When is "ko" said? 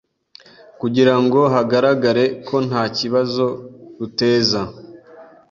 2.47-2.55